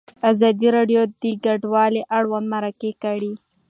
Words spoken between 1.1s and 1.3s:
د